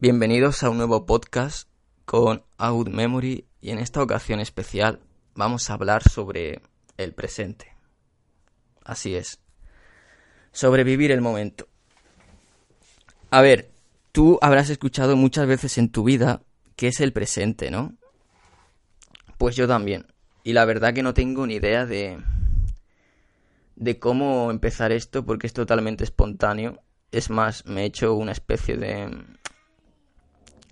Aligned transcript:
Bienvenidos 0.00 0.62
a 0.62 0.70
un 0.70 0.76
nuevo 0.76 1.06
podcast 1.06 1.68
con 2.04 2.44
Out 2.56 2.88
Memory 2.88 3.46
y 3.60 3.70
en 3.70 3.80
esta 3.80 4.00
ocasión 4.00 4.38
especial 4.38 5.00
vamos 5.34 5.68
a 5.68 5.74
hablar 5.74 6.08
sobre 6.08 6.62
el 6.96 7.14
presente. 7.14 7.74
Así 8.84 9.16
es. 9.16 9.40
Sobrevivir 10.52 11.10
el 11.10 11.20
momento. 11.20 11.66
A 13.30 13.42
ver, 13.42 13.72
tú 14.12 14.38
habrás 14.40 14.70
escuchado 14.70 15.16
muchas 15.16 15.48
veces 15.48 15.78
en 15.78 15.90
tu 15.90 16.04
vida 16.04 16.42
qué 16.76 16.86
es 16.86 17.00
el 17.00 17.12
presente, 17.12 17.72
¿no? 17.72 17.96
Pues 19.36 19.56
yo 19.56 19.66
también. 19.66 20.06
Y 20.44 20.52
la 20.52 20.64
verdad 20.64 20.94
que 20.94 21.02
no 21.02 21.12
tengo 21.12 21.44
ni 21.44 21.54
idea 21.54 21.86
de 21.86 22.22
de 23.74 23.98
cómo 23.98 24.52
empezar 24.52 24.92
esto 24.92 25.24
porque 25.24 25.48
es 25.48 25.52
totalmente 25.52 26.04
espontáneo. 26.04 26.84
Es 27.10 27.30
más, 27.30 27.66
me 27.66 27.82
he 27.82 27.86
hecho 27.86 28.14
una 28.14 28.30
especie 28.30 28.76
de 28.76 29.10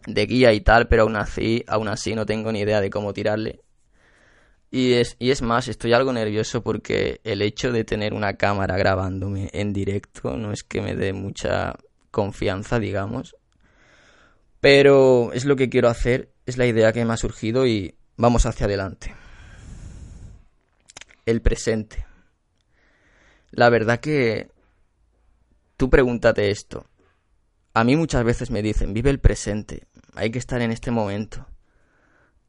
de 0.06 0.26
guía 0.26 0.52
y 0.52 0.60
tal, 0.60 0.88
pero 0.88 1.02
aún 1.02 1.16
así, 1.16 1.64
aún 1.66 1.88
así 1.88 2.14
no 2.14 2.26
tengo 2.26 2.52
ni 2.52 2.60
idea 2.60 2.80
de 2.80 2.90
cómo 2.90 3.12
tirarle. 3.12 3.62
Y 4.70 4.94
es, 4.94 5.16
y 5.18 5.30
es 5.30 5.42
más, 5.42 5.68
estoy 5.68 5.92
algo 5.92 6.12
nervioso 6.12 6.62
porque 6.62 7.20
el 7.24 7.42
hecho 7.42 7.72
de 7.72 7.84
tener 7.84 8.14
una 8.14 8.34
cámara 8.34 8.76
grabándome 8.76 9.48
en 9.52 9.72
directo 9.72 10.36
no 10.36 10.52
es 10.52 10.64
que 10.64 10.80
me 10.80 10.94
dé 10.94 11.12
mucha 11.12 11.76
confianza, 12.10 12.78
digamos. 12.78 13.36
Pero 14.60 15.32
es 15.32 15.44
lo 15.44 15.56
que 15.56 15.68
quiero 15.68 15.88
hacer, 15.88 16.32
es 16.46 16.58
la 16.58 16.66
idea 16.66 16.92
que 16.92 17.04
me 17.04 17.12
ha 17.12 17.16
surgido 17.16 17.66
y 17.66 17.94
vamos 18.16 18.46
hacia 18.46 18.66
adelante. 18.66 19.14
El 21.24 21.42
presente. 21.42 22.06
La 23.50 23.70
verdad 23.70 24.00
que 24.00 24.50
tú 25.76 25.88
pregúntate 25.88 26.50
esto. 26.50 26.86
A 27.74 27.84
mí 27.84 27.96
muchas 27.96 28.24
veces 28.24 28.50
me 28.50 28.62
dicen, 28.62 28.94
vive 28.94 29.10
el 29.10 29.20
presente, 29.20 29.86
hay 30.16 30.30
que 30.30 30.38
estar 30.38 30.60
en 30.62 30.72
este 30.72 30.90
momento. 30.90 31.46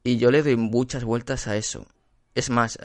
Y 0.03 0.17
yo 0.17 0.31
le 0.31 0.41
doy 0.41 0.55
muchas 0.55 1.03
vueltas 1.03 1.47
a 1.47 1.57
eso. 1.57 1.85
Es 2.33 2.49
más, 2.49 2.79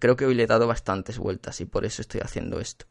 creo 0.00 0.16
que 0.16 0.26
hoy 0.26 0.34
le 0.34 0.44
he 0.44 0.46
dado 0.46 0.66
bastantes 0.66 1.18
vueltas 1.18 1.60
y 1.60 1.64
por 1.64 1.84
eso 1.84 2.02
estoy 2.02 2.20
haciendo 2.20 2.60
esto. 2.60 2.86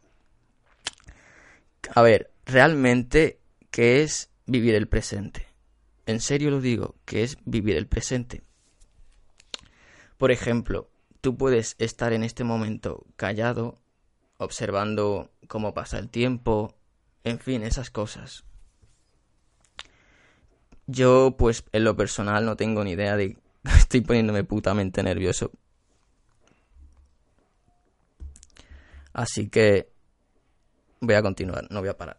A 1.93 2.01
ver, 2.01 2.31
realmente, 2.45 3.39
¿qué 3.71 4.03
es 4.03 4.29
vivir 4.45 4.75
el 4.75 4.87
presente? 4.87 5.47
En 6.05 6.21
serio 6.21 6.49
lo 6.49 6.61
digo, 6.61 6.95
¿qué 7.05 7.23
es 7.23 7.37
vivir 7.45 7.75
el 7.75 7.87
presente? 7.87 8.41
Por 10.17 10.31
ejemplo, 10.31 10.89
tú 11.21 11.37
puedes 11.37 11.75
estar 11.77 12.13
en 12.13 12.23
este 12.23 12.43
momento 12.43 13.05
callado, 13.15 13.81
observando 14.37 15.31
cómo 15.47 15.73
pasa 15.73 15.99
el 15.99 16.09
tiempo, 16.09 16.75
en 17.23 17.39
fin, 17.39 17.63
esas 17.63 17.91
cosas. 17.91 18.45
Yo, 20.87 21.35
pues, 21.37 21.63
en 21.73 21.83
lo 21.83 21.95
personal 21.95 22.45
no 22.45 22.55
tengo 22.55 22.83
ni 22.83 22.91
idea 22.91 23.15
de... 23.17 23.37
Estoy 23.77 24.01
poniéndome 24.01 24.43
putamente 24.43 25.03
nervioso. 25.03 25.51
Así 29.13 29.49
que 29.49 29.91
voy 31.01 31.15
a 31.15 31.21
continuar, 31.21 31.67
no 31.69 31.81
voy 31.81 31.89
a 31.89 31.97
parar. 31.97 32.17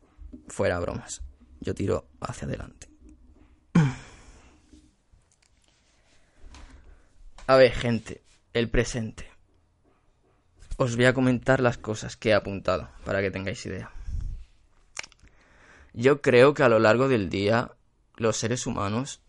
Fuera 0.49 0.79
bromas. 0.79 1.23
Yo 1.61 1.75
tiro 1.75 2.09
hacia 2.21 2.47
adelante. 2.47 2.89
A 7.47 7.57
ver, 7.57 7.73
gente, 7.73 8.23
el 8.53 8.69
presente. 8.69 9.31
Os 10.77 10.97
voy 10.97 11.07
a 11.07 11.15
comentar 11.15 11.61
las 11.61 11.79
cosas 11.79 12.17
que 12.17 12.29
he 12.29 12.35
apuntado 12.35 12.91
para 13.05 13.23
que 13.23 13.31
tengáis 13.31 13.65
idea. 13.65 13.91
Yo 15.95 16.21
creo 16.21 16.53
que 16.53 16.63
a 16.63 16.69
lo 16.69 16.79
largo 16.79 17.09
del 17.09 17.31
día 17.31 17.73
los 18.19 18.37
seres 18.37 18.67
humanos 18.67 19.23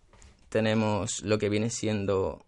tenemos 0.49 1.21
lo 1.21 1.37
que 1.37 1.49
viene 1.49 1.69
siendo 1.69 2.45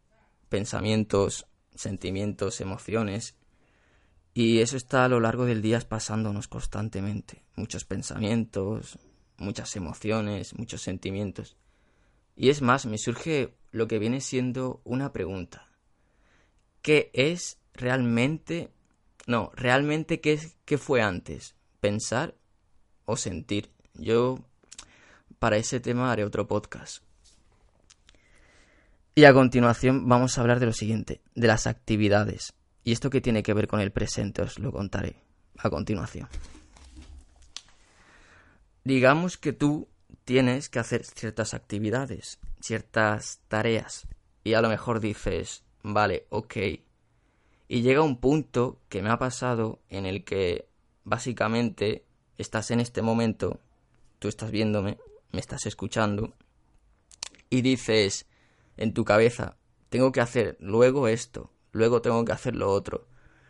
pensamientos, 0.50 1.48
sentimientos, 1.74 2.60
emociones, 2.60 3.36
y 4.34 4.60
eso 4.60 4.78
está 4.78 5.06
a 5.06 5.10
lo 5.10 5.20
largo 5.20 5.46
del 5.46 5.62
día 5.62 5.80
pasándonos 5.82 6.48
constantemente. 6.48 7.44
Muchos 7.56 7.86
pensamientos, 7.86 8.98
muchas 9.38 9.76
emociones, 9.76 10.58
muchos 10.58 10.82
sentimientos. 10.82 11.58
Y 12.36 12.50
es 12.50 12.62
más, 12.62 12.86
me 12.86 12.98
surge 12.98 13.56
lo 13.72 13.88
que 13.88 14.00
viene 14.00 14.22
siendo 14.22 14.82
una 14.84 15.12
pregunta. 15.12 15.68
¿Qué 16.82 17.12
es 17.14 17.60
realmente... 17.74 18.72
No, 19.28 19.52
realmente 19.54 20.20
qué, 20.22 20.34
es, 20.34 20.58
qué 20.66 20.78
fue 20.78 21.02
antes? 21.02 21.56
¿Pensar 21.80 22.36
o 23.06 23.18
sentir? 23.18 23.72
Yo 23.94 24.40
para 25.42 25.58
ese 25.58 25.80
tema 25.80 26.12
haré 26.12 26.24
otro 26.24 26.48
podcast. 26.48 27.02
Y 29.16 29.24
a 29.24 29.34
continuación 29.34 30.08
vamos 30.08 30.38
a 30.38 30.42
hablar 30.42 30.60
de 30.60 30.68
lo 30.68 30.72
siguiente, 30.72 31.20
de 31.34 31.48
las 31.48 31.66
actividades. 31.66 32.54
Y 32.84 32.92
esto 32.92 33.10
que 33.10 33.22
tiene 33.22 33.42
que 33.42 33.56
ver 33.56 33.68
con 33.68 33.80
el 33.80 33.92
presente 33.92 34.44
os 34.44 34.60
lo 34.60 34.72
contaré 34.72 35.16
a 35.58 35.72
continuación. 35.72 36.30
Digamos 38.84 39.38
que 39.38 39.52
tú 39.52 39.88
tienes 40.26 40.70
que 40.70 40.78
hacer 40.78 41.04
ciertas 41.06 41.56
actividades, 41.56 42.38
ciertas 42.60 43.40
tareas. 43.48 44.08
Y 44.44 44.54
a 44.54 44.62
lo 44.62 44.70
mejor 44.70 45.00
dices, 45.00 45.64
vale, 45.82 46.28
ok. 46.30 46.56
Y 47.68 47.82
llega 47.82 48.04
un 48.04 48.20
punto 48.20 48.80
que 48.90 49.02
me 49.02 49.10
ha 49.10 49.18
pasado 49.18 49.80
en 49.90 50.06
el 50.06 50.24
que 50.24 50.68
básicamente 51.04 52.06
estás 52.38 52.70
en 52.70 52.80
este 52.80 53.02
momento, 53.02 53.60
tú 54.20 54.28
estás 54.28 54.52
viéndome, 54.52 55.00
me 55.32 55.40
estás 55.40 55.66
escuchando 55.66 56.36
y 57.50 57.62
dices 57.62 58.28
en 58.78 58.94
tu 58.94 59.06
cabeza, 59.06 59.58
tengo 59.90 60.12
que 60.12 60.22
hacer 60.22 60.58
luego 60.60 61.08
esto, 61.08 61.52
luego 61.72 62.02
tengo 62.02 62.24
que 62.26 62.32
hacer 62.32 62.56
lo 62.56 62.72
otro. 62.72 63.08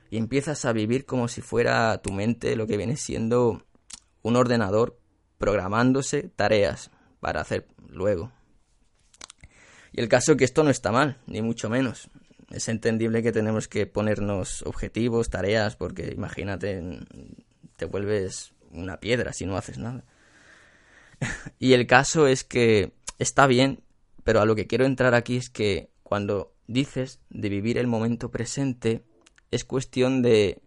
Y 0.09 0.17
empiezas 0.17 0.65
a 0.65 0.73
vivir 0.73 1.05
como 1.05 1.27
si 1.27 1.41
fuera 1.41 2.01
tu 2.01 2.11
mente 2.11 2.55
lo 2.55 2.67
que 2.67 2.77
viene 2.77 2.97
siendo 2.97 3.65
un 4.23 4.35
ordenador 4.35 4.99
programándose 5.37 6.23
tareas 6.35 6.91
para 7.19 7.41
hacer 7.41 7.67
luego. 7.87 8.31
Y 9.93 10.01
el 10.01 10.09
caso 10.09 10.33
es 10.33 10.37
que 10.37 10.45
esto 10.45 10.63
no 10.63 10.69
está 10.69 10.91
mal, 10.91 11.17
ni 11.27 11.41
mucho 11.41 11.69
menos. 11.69 12.09
Es 12.49 12.67
entendible 12.67 13.23
que 13.23 13.31
tenemos 13.31 13.67
que 13.67 13.85
ponernos 13.85 14.63
objetivos, 14.63 15.29
tareas, 15.29 15.75
porque 15.75 16.11
imagínate, 16.13 16.99
te 17.77 17.85
vuelves 17.85 18.53
una 18.71 18.99
piedra 18.99 19.33
si 19.33 19.45
no 19.45 19.57
haces 19.57 19.77
nada. 19.77 20.03
y 21.59 21.73
el 21.73 21.87
caso 21.87 22.27
es 22.27 22.43
que 22.43 22.93
está 23.19 23.47
bien, 23.47 23.83
pero 24.23 24.41
a 24.41 24.45
lo 24.45 24.55
que 24.55 24.67
quiero 24.67 24.85
entrar 24.85 25.13
aquí 25.13 25.37
es 25.37 25.49
que 25.49 25.89
cuando 26.03 26.53
dices 26.67 27.19
de 27.29 27.49
vivir 27.49 27.77
el 27.77 27.87
momento 27.87 28.31
presente, 28.31 29.03
es 29.51 29.65
cuestión 29.65 30.21
de 30.21 30.61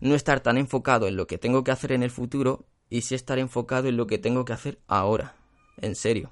no 0.00 0.14
estar 0.14 0.40
tan 0.40 0.58
enfocado 0.58 1.08
en 1.08 1.16
lo 1.16 1.26
que 1.26 1.38
tengo 1.38 1.64
que 1.64 1.70
hacer 1.70 1.92
en 1.92 2.02
el 2.02 2.10
futuro 2.10 2.66
y 2.90 3.02
sí 3.02 3.14
estar 3.14 3.38
enfocado 3.38 3.88
en 3.88 3.96
lo 3.96 4.06
que 4.06 4.18
tengo 4.18 4.44
que 4.44 4.52
hacer 4.52 4.78
ahora, 4.86 5.34
en 5.80 5.94
serio. 5.94 6.30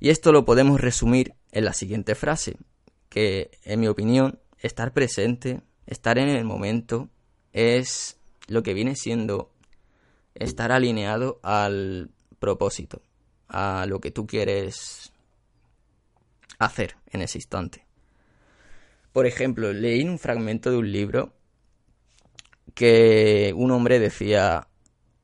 Y 0.00 0.10
esto 0.10 0.32
lo 0.32 0.44
podemos 0.44 0.80
resumir 0.80 1.34
en 1.52 1.64
la 1.64 1.72
siguiente 1.72 2.14
frase, 2.14 2.56
que 3.08 3.50
en 3.64 3.80
mi 3.80 3.88
opinión, 3.88 4.38
estar 4.58 4.92
presente, 4.92 5.62
estar 5.86 6.18
en 6.18 6.28
el 6.28 6.44
momento, 6.44 7.08
es 7.52 8.18
lo 8.46 8.62
que 8.62 8.74
viene 8.74 8.94
siendo 8.96 9.50
estar 10.38 10.72
alineado 10.72 11.40
al 11.42 12.10
propósito, 12.38 13.02
a 13.48 13.86
lo 13.88 14.00
que 14.00 14.10
tú 14.10 14.26
quieres 14.26 15.12
hacer 16.58 16.96
en 17.10 17.22
ese 17.22 17.38
instante. 17.38 17.86
Por 19.12 19.26
ejemplo, 19.26 19.72
leí 19.72 20.04
un 20.04 20.18
fragmento 20.18 20.70
de 20.70 20.76
un 20.76 20.92
libro 20.92 21.32
que 22.74 23.52
un 23.56 23.70
hombre 23.70 23.98
decía, 23.98 24.68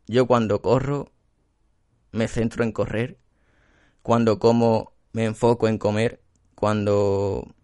yo 0.06 0.26
cuando 0.26 0.60
corro 0.60 1.12
me 2.12 2.28
centro 2.28 2.64
en 2.64 2.72
correr, 2.72 3.19
cuando 4.02 4.38
como 4.38 4.93
me 5.12 5.25
enfoco 5.25 5.69
en 5.69 5.78
comer, 5.78 6.20
cuando 6.55 7.55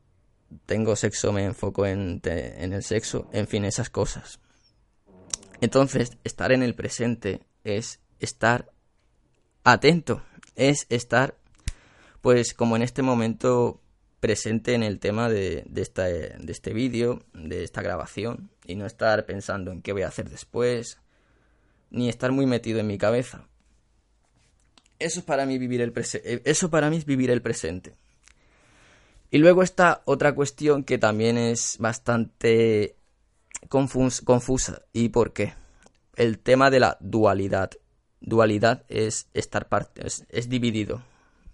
tengo 0.67 0.97
sexo 0.97 1.33
me 1.33 1.45
enfoco 1.45 1.87
en, 1.87 2.21
en 2.25 2.73
el 2.73 2.83
sexo, 2.83 3.29
en 3.33 3.47
fin, 3.47 3.65
esas 3.65 3.91
cosas. 3.91 4.40
Entonces, 5.61 6.17
estar 6.25 6.53
en 6.53 6.63
el 6.63 6.75
presente 6.75 7.41
es 7.65 8.01
estar 8.19 8.71
atento, 9.65 10.23
es 10.57 10.87
estar, 10.89 11.37
pues 12.21 12.55
como 12.55 12.77
en 12.77 12.83
este 12.83 13.03
momento, 13.03 13.81
presente 14.21 14.75
en 14.75 14.83
el 14.83 14.99
tema 14.99 15.29
de, 15.29 15.65
de, 15.67 16.35
de 16.39 16.53
este 16.53 16.73
vídeo, 16.73 17.23
de 17.33 17.65
esta 17.65 17.83
grabación, 17.83 18.51
y 18.67 18.75
no 18.75 18.87
estar 18.87 19.27
pensando 19.27 19.73
en 19.73 19.83
qué 19.83 19.93
voy 19.93 20.03
a 20.03 20.09
hacer 20.09 20.29
después, 20.29 20.99
ni 21.91 22.09
estar 22.09 22.33
muy 22.33 22.47
metido 22.47 22.79
en 22.79 22.87
mi 22.87 22.99
cabeza. 22.99 23.47
Eso 24.99 25.25
para 25.25 25.47
mí 25.47 25.59
vivir 25.59 25.81
el 25.81 25.93
eh, 25.97 26.43
eso 26.45 26.71
para 26.71 26.91
mí 26.91 26.99
es 26.99 27.07
vivir 27.07 27.31
el 27.31 27.43
presente. 27.43 27.95
Y 29.31 29.39
luego 29.39 29.63
está 29.63 30.03
otra 30.05 30.35
cuestión 30.35 30.85
que 30.85 30.99
también 30.99 31.39
es 31.39 31.77
bastante 31.79 32.97
confusa. 33.69 34.83
¿Y 34.93 35.11
por 35.11 35.33
qué? 35.33 35.55
El 36.17 36.39
tema 36.39 36.71
de 36.71 36.81
la 36.81 36.97
dualidad. 37.01 37.71
dualidad 38.21 38.85
es 38.89 39.29
estar 39.35 39.69
parte, 39.69 40.07
es, 40.07 40.49
dividido. 40.49 41.03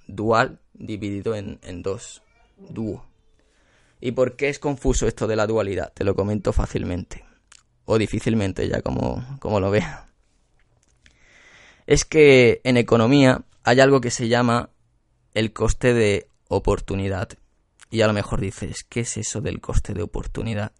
Dual 0.06 0.60
dividido 0.72 1.34
en, 1.34 1.82
dos. 1.82 2.22
Dúo. 2.56 3.04
¿Y 4.00 4.12
por 4.12 4.36
qué 4.36 4.48
es 4.48 4.58
confuso 4.58 5.06
esto 5.06 5.26
de 5.26 5.36
la 5.36 5.46
dualidad? 5.46 5.92
Te 5.92 6.04
lo 6.04 6.14
comento 6.14 6.52
fácilmente. 6.52 7.24
O 7.84 7.98
difícilmente, 7.98 8.68
ya 8.68 8.82
como, 8.82 9.38
como 9.40 9.60
lo 9.60 9.70
vea. 9.70 10.06
Es 11.86 12.04
que 12.04 12.60
en 12.64 12.76
economía 12.76 13.44
hay 13.62 13.80
algo 13.80 14.00
que 14.00 14.10
se 14.10 14.28
llama 14.28 14.70
el 15.34 15.52
coste 15.52 15.92
de 15.94 16.28
oportunidad. 16.48 17.28
Y 17.90 18.00
a 18.00 18.06
lo 18.06 18.12
mejor 18.12 18.40
dices, 18.40 18.84
¿qué 18.84 19.00
es 19.00 19.16
eso 19.16 19.40
del 19.40 19.60
coste 19.60 19.94
de 19.94 20.02
oportunidad? 20.02 20.72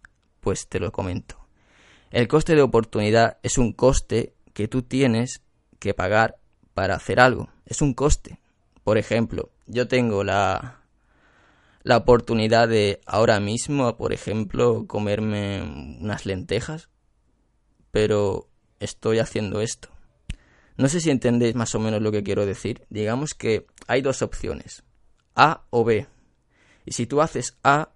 Pues 0.47 0.69
te 0.69 0.79
lo 0.79 0.93
comento. 0.93 1.45
El 2.09 2.29
coste 2.29 2.55
de 2.55 2.61
oportunidad 2.61 3.37
es 3.43 3.57
un 3.57 3.73
coste 3.73 4.33
que 4.53 4.69
tú 4.69 4.81
tienes 4.81 5.41
que 5.77 5.93
pagar 5.93 6.37
para 6.73 6.95
hacer 6.95 7.19
algo. 7.19 7.49
Es 7.65 7.81
un 7.81 7.93
coste. 7.93 8.39
Por 8.85 8.97
ejemplo, 8.97 9.51
yo 9.65 9.89
tengo 9.89 10.23
la, 10.23 10.83
la 11.83 11.97
oportunidad 11.97 12.69
de 12.69 13.01
ahora 13.05 13.41
mismo, 13.41 13.97
por 13.97 14.13
ejemplo, 14.13 14.87
comerme 14.87 15.63
unas 15.99 16.25
lentejas, 16.25 16.87
pero 17.91 18.47
estoy 18.79 19.19
haciendo 19.19 19.59
esto. 19.59 19.89
No 20.77 20.87
sé 20.87 21.01
si 21.01 21.09
entendéis 21.09 21.55
más 21.55 21.75
o 21.75 21.79
menos 21.79 22.01
lo 22.01 22.13
que 22.13 22.23
quiero 22.23 22.45
decir. 22.45 22.85
Digamos 22.89 23.33
que 23.33 23.67
hay 23.85 24.01
dos 24.01 24.21
opciones, 24.21 24.85
A 25.35 25.65
o 25.71 25.83
B. 25.83 26.07
Y 26.85 26.93
si 26.93 27.05
tú 27.05 27.19
haces 27.19 27.57
A, 27.65 27.89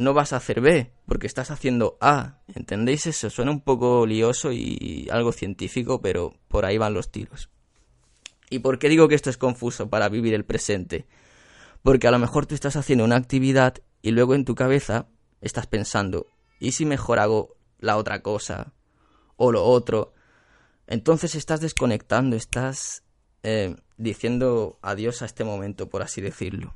no 0.00 0.14
vas 0.14 0.32
a 0.32 0.36
hacer 0.36 0.60
B, 0.60 0.90
porque 1.10 1.26
estás 1.26 1.50
haciendo 1.50 1.98
A. 2.00 2.38
¿Entendéis 2.54 3.04
eso? 3.08 3.30
Suena 3.30 3.50
un 3.50 3.62
poco 3.62 4.06
lioso 4.06 4.52
y 4.52 5.08
algo 5.10 5.32
científico, 5.32 6.00
pero 6.00 6.36
por 6.46 6.64
ahí 6.64 6.78
van 6.78 6.94
los 6.94 7.10
tiros. 7.10 7.50
¿Y 8.48 8.60
por 8.60 8.78
qué 8.78 8.88
digo 8.88 9.08
que 9.08 9.16
esto 9.16 9.28
es 9.28 9.36
confuso 9.36 9.90
para 9.90 10.08
vivir 10.08 10.34
el 10.34 10.44
presente? 10.44 11.08
Porque 11.82 12.06
a 12.06 12.12
lo 12.12 12.20
mejor 12.20 12.46
tú 12.46 12.54
estás 12.54 12.76
haciendo 12.76 13.04
una 13.04 13.16
actividad 13.16 13.74
y 14.02 14.12
luego 14.12 14.36
en 14.36 14.44
tu 14.44 14.54
cabeza 14.54 15.08
estás 15.40 15.66
pensando, 15.66 16.28
¿y 16.60 16.70
si 16.70 16.86
mejor 16.86 17.18
hago 17.18 17.56
la 17.80 17.96
otra 17.96 18.22
cosa? 18.22 18.72
O 19.34 19.50
lo 19.50 19.64
otro. 19.64 20.14
Entonces 20.86 21.34
estás 21.34 21.60
desconectando, 21.60 22.36
estás 22.36 23.02
eh, 23.42 23.74
diciendo 23.96 24.78
adiós 24.80 25.22
a 25.22 25.26
este 25.26 25.42
momento, 25.42 25.88
por 25.88 26.02
así 26.02 26.20
decirlo. 26.20 26.72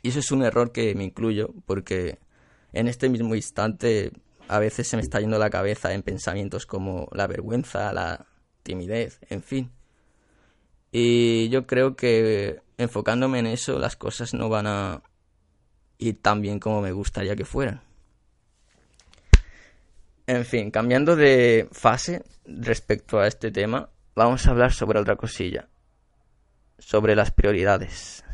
Y 0.00 0.08
eso 0.08 0.20
es 0.20 0.32
un 0.32 0.42
error 0.42 0.72
que 0.72 0.94
me 0.94 1.04
incluyo 1.04 1.52
porque 1.66 2.18
en 2.72 2.88
este 2.88 3.08
mismo 3.08 3.34
instante 3.34 4.12
a 4.48 4.58
veces 4.58 4.88
se 4.88 4.96
me 4.96 5.02
está 5.02 5.20
yendo 5.20 5.38
la 5.38 5.50
cabeza 5.50 5.92
en 5.92 6.02
pensamientos 6.02 6.66
como 6.66 7.08
la 7.12 7.26
vergüenza, 7.26 7.92
la 7.92 8.26
timidez, 8.62 9.20
en 9.28 9.42
fin. 9.42 9.70
Y 10.92 11.48
yo 11.50 11.66
creo 11.66 11.94
que 11.94 12.60
enfocándome 12.76 13.38
en 13.38 13.46
eso 13.46 13.78
las 13.78 13.94
cosas 13.96 14.34
no 14.34 14.48
van 14.48 14.66
a 14.66 15.02
ir 15.98 16.20
tan 16.20 16.40
bien 16.40 16.58
como 16.58 16.80
me 16.80 16.92
gustaría 16.92 17.36
que 17.36 17.44
fueran. 17.44 17.82
En 20.26 20.44
fin, 20.44 20.70
cambiando 20.70 21.16
de 21.16 21.68
fase 21.72 22.24
respecto 22.44 23.20
a 23.20 23.26
este 23.26 23.50
tema, 23.50 23.90
vamos 24.14 24.46
a 24.46 24.50
hablar 24.50 24.72
sobre 24.72 24.98
otra 24.98 25.16
cosilla, 25.16 25.68
sobre 26.78 27.14
las 27.14 27.30
prioridades. 27.30 28.24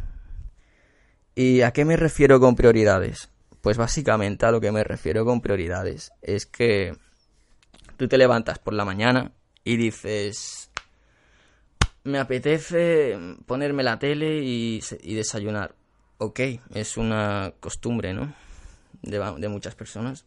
¿Y 1.34 1.60
a 1.60 1.72
qué 1.72 1.84
me 1.84 1.96
refiero 1.96 2.40
con 2.40 2.56
prioridades? 2.56 3.30
Pues 3.66 3.78
básicamente 3.78 4.46
a 4.46 4.52
lo 4.52 4.60
que 4.60 4.70
me 4.70 4.84
refiero 4.84 5.24
con 5.24 5.40
prioridades 5.40 6.12
es 6.22 6.46
que 6.46 6.96
tú 7.96 8.06
te 8.06 8.16
levantas 8.16 8.60
por 8.60 8.74
la 8.74 8.84
mañana 8.84 9.32
y 9.64 9.76
dices, 9.76 10.70
me 12.04 12.20
apetece 12.20 13.18
ponerme 13.44 13.82
la 13.82 13.98
tele 13.98 14.38
y, 14.40 14.80
desayunar. 15.02 15.74
Ok, 16.18 16.38
es 16.74 16.96
una 16.96 17.54
costumbre, 17.58 18.14
¿no? 18.14 18.32
De, 19.02 19.48
muchas 19.48 19.74
personas. 19.74 20.26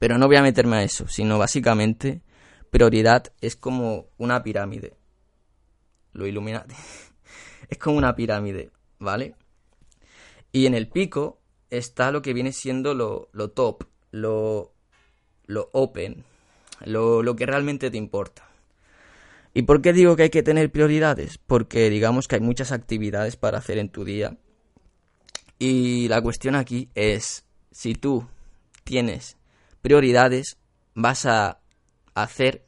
Pero 0.00 0.18
no 0.18 0.26
voy 0.26 0.34
a 0.34 0.42
meterme 0.42 0.78
a 0.78 0.82
eso, 0.82 1.06
sino 1.06 1.38
básicamente 1.38 2.22
prioridad 2.72 3.32
es 3.40 3.54
como 3.54 4.08
una 4.18 4.42
pirámide. 4.42 4.96
Lo 6.12 6.26
ilumina. 6.26 6.66
es 7.68 7.78
como 7.78 7.98
una 7.98 8.16
pirámide, 8.16 8.72
¿vale? 8.98 9.36
Y 10.50 10.66
en 10.66 10.74
el 10.74 10.88
pico 10.88 11.38
está 11.70 12.10
lo 12.10 12.22
que 12.22 12.32
viene 12.32 12.52
siendo 12.52 12.94
lo, 12.94 13.50
top, 13.50 13.84
lo, 14.10 14.72
lo 15.46 15.68
open, 15.72 16.24
lo, 16.84 17.22
lo 17.22 17.36
que 17.36 17.46
realmente 17.46 17.90
te 17.90 17.96
importa. 17.96 18.48
¿Y 19.54 19.62
por 19.62 19.80
qué 19.80 19.92
digo 19.92 20.16
que 20.16 20.24
hay 20.24 20.30
que 20.30 20.42
tener 20.42 20.70
prioridades? 20.70 21.38
Porque 21.38 21.88
digamos 21.88 22.28
que 22.28 22.36
hay 22.36 22.42
muchas 22.42 22.72
actividades 22.72 23.36
para 23.36 23.58
hacer 23.58 23.78
en 23.78 23.88
tu 23.88 24.04
día. 24.04 24.36
Y 25.58 26.08
la 26.08 26.20
cuestión 26.20 26.54
aquí 26.54 26.90
es, 26.94 27.46
si 27.70 27.94
tú 27.94 28.26
tienes 28.84 29.36
prioridades, 29.80 30.58
vas 30.94 31.24
a 31.24 31.60
hacer 32.14 32.66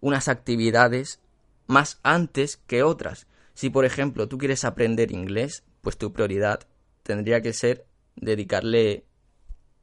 unas 0.00 0.28
actividades 0.28 1.20
más 1.66 1.98
antes 2.02 2.58
que 2.66 2.82
otras. 2.82 3.26
Si 3.54 3.70
por 3.70 3.84
ejemplo 3.84 4.28
tú 4.28 4.38
quieres 4.38 4.64
aprender 4.64 5.10
inglés, 5.10 5.64
pues 5.80 5.96
tu 5.96 6.12
prioridad 6.12 6.60
tendría 7.02 7.40
que 7.40 7.52
ser 7.52 7.86
dedicarle 8.16 9.04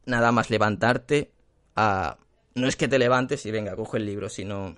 nada 0.05 0.31
más 0.31 0.49
levantarte 0.49 1.31
a... 1.75 2.17
No 2.55 2.67
es 2.67 2.75
que 2.75 2.87
te 2.87 2.99
levantes 2.99 3.45
y 3.45 3.51
venga, 3.51 3.75
coge 3.75 3.97
el 3.97 4.05
libro, 4.05 4.29
sino 4.29 4.75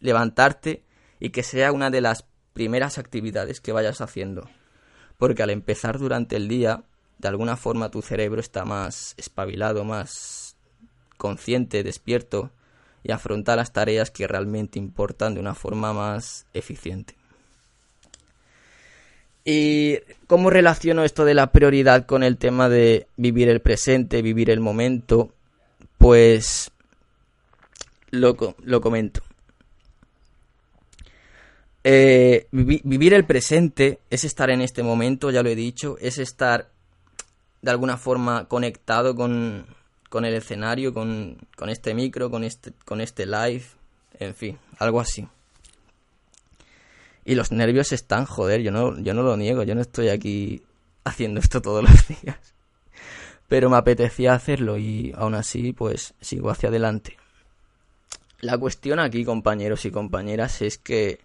levantarte 0.00 0.84
y 1.18 1.30
que 1.30 1.42
sea 1.42 1.72
una 1.72 1.90
de 1.90 2.00
las 2.00 2.26
primeras 2.52 2.98
actividades 2.98 3.60
que 3.60 3.72
vayas 3.72 4.00
haciendo. 4.00 4.48
Porque 5.18 5.42
al 5.42 5.50
empezar 5.50 5.98
durante 5.98 6.36
el 6.36 6.46
día, 6.46 6.84
de 7.18 7.28
alguna 7.28 7.56
forma 7.56 7.90
tu 7.90 8.02
cerebro 8.02 8.40
está 8.40 8.64
más 8.64 9.14
espabilado, 9.16 9.84
más 9.84 10.56
consciente, 11.16 11.82
despierto 11.82 12.52
y 13.02 13.12
afronta 13.12 13.56
las 13.56 13.72
tareas 13.72 14.10
que 14.10 14.26
realmente 14.26 14.78
importan 14.78 15.34
de 15.34 15.40
una 15.40 15.54
forma 15.54 15.92
más 15.92 16.46
eficiente. 16.52 17.14
¿Y 19.48 20.00
cómo 20.26 20.50
relaciono 20.50 21.04
esto 21.04 21.24
de 21.24 21.34
la 21.34 21.52
prioridad 21.52 22.04
con 22.04 22.24
el 22.24 22.36
tema 22.36 22.68
de 22.68 23.06
vivir 23.16 23.48
el 23.48 23.60
presente, 23.60 24.20
vivir 24.20 24.50
el 24.50 24.58
momento? 24.58 25.32
Pues 25.98 26.72
lo, 28.10 28.36
lo 28.60 28.80
comento. 28.80 29.20
Eh, 31.84 32.48
vivir 32.50 33.14
el 33.14 33.24
presente 33.24 34.00
es 34.10 34.24
estar 34.24 34.50
en 34.50 34.62
este 34.62 34.82
momento, 34.82 35.30
ya 35.30 35.44
lo 35.44 35.48
he 35.48 35.54
dicho, 35.54 35.96
es 36.00 36.18
estar 36.18 36.72
de 37.62 37.70
alguna 37.70 37.96
forma 37.96 38.48
conectado 38.48 39.14
con, 39.14 39.64
con 40.10 40.24
el 40.24 40.34
escenario, 40.34 40.92
con, 40.92 41.38
con, 41.56 41.68
este 41.68 41.94
micro, 41.94 42.32
con 42.32 42.42
este, 42.42 42.72
con 42.84 43.00
este 43.00 43.26
live, 43.26 43.62
en 44.18 44.34
fin, 44.34 44.58
algo 44.80 44.98
así. 44.98 45.28
Y 47.26 47.34
los 47.34 47.50
nervios 47.50 47.90
están, 47.92 48.24
joder, 48.24 48.62
yo 48.62 48.70
no, 48.70 48.96
yo 49.00 49.12
no 49.12 49.24
lo 49.24 49.36
niego, 49.36 49.64
yo 49.64 49.74
no 49.74 49.80
estoy 49.80 50.10
aquí 50.10 50.62
haciendo 51.02 51.40
esto 51.40 51.60
todos 51.60 51.82
los 51.82 52.08
días. 52.22 52.38
Pero 53.48 53.68
me 53.68 53.76
apetecía 53.76 54.32
hacerlo 54.32 54.78
y 54.78 55.12
aún 55.16 55.34
así 55.34 55.72
pues 55.72 56.14
sigo 56.20 56.50
hacia 56.50 56.68
adelante. 56.68 57.16
La 58.40 58.56
cuestión 58.56 59.00
aquí, 59.00 59.24
compañeros 59.24 59.84
y 59.86 59.90
compañeras, 59.90 60.62
es 60.62 60.78
que 60.78 61.18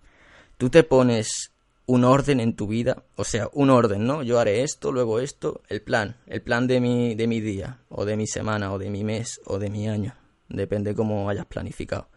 tú 0.57 0.71
te 0.71 0.81
pones 0.81 1.51
un 1.85 2.03
orden 2.03 2.39
en 2.39 2.55
tu 2.55 2.65
vida, 2.65 3.03
o 3.15 3.23
sea, 3.23 3.49
un 3.53 3.69
orden, 3.69 4.05
¿no? 4.05 4.23
Yo 4.23 4.39
haré 4.39 4.63
esto, 4.63 4.91
luego 4.91 5.19
esto, 5.19 5.61
el 5.69 5.83
plan, 5.83 6.15
el 6.25 6.41
plan 6.41 6.65
de 6.65 6.81
mi, 6.81 7.13
de 7.13 7.27
mi 7.27 7.41
día, 7.41 7.77
o 7.89 8.05
de 8.05 8.17
mi 8.17 8.25
semana, 8.25 8.73
o 8.73 8.79
de 8.79 8.89
mi 8.89 9.03
mes, 9.03 9.39
o 9.45 9.59
de 9.59 9.69
mi 9.69 9.87
año, 9.87 10.15
depende 10.49 10.95
cómo 10.95 11.29
hayas 11.29 11.45
planificado. 11.45 12.07